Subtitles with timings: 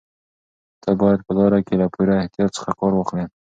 [0.81, 3.25] ته باید په لاره کې له پوره احتیاط څخه کار واخلې.